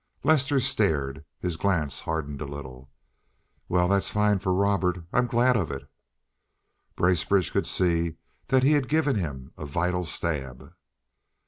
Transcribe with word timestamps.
Lester 0.23 0.59
stared. 0.59 1.25
His 1.39 1.57
glance 1.57 1.99
hardened 1.99 2.41
a 2.41 2.45
little. 2.47 2.89
"Well, 3.69 3.87
that's 3.87 4.09
fine 4.09 4.39
for 4.39 4.51
Robert. 4.51 5.05
I'm 5.13 5.27
glad 5.27 5.55
of 5.55 5.69
it." 5.69 5.87
Bracebridge 6.95 7.51
could 7.51 7.67
see 7.67 8.15
that 8.47 8.63
he 8.63 8.71
had 8.71 8.89
given 8.89 9.15
him 9.15 9.53
a 9.59 9.65
vital 9.67 10.03
stab. 10.03 10.73